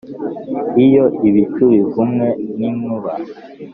[0.85, 2.27] iyo ibicu bivumwe
[2.59, 3.11] n'inkuba,